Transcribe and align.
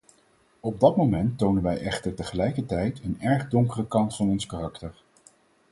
Op 0.59 0.79
dat 0.79 0.95
moment 0.95 1.37
tonen 1.37 1.63
wij 1.63 1.81
echter 1.81 2.13
tegelijkertijd 2.15 3.03
een 3.03 3.21
erg 3.21 3.47
donkere 3.49 3.87
kant 3.87 4.15
van 4.15 4.29
ons 4.29 4.45
karakter. 4.45 4.93